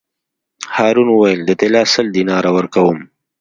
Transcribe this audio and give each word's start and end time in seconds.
هارون 0.75 1.07
وویل: 1.11 1.39
د 1.45 1.51
طلا 1.59 1.83
سل 1.93 2.07
دیناره 2.17 2.49
ورکووم. 2.57 2.99